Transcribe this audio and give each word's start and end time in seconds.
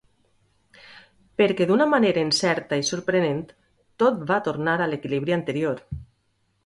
Perquè 1.41 1.67
d'una 1.71 1.87
manera 1.91 2.23
incerta 2.27 2.79
i 2.83 2.87
sorprenent, 2.89 3.43
tot 4.05 4.25
va 4.33 4.43
tornar 4.49 4.75
a 4.79 4.89
l'equilibri 4.95 5.37
anterior. 5.41 5.85